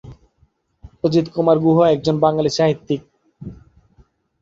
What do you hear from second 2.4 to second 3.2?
সাহিত্যিক।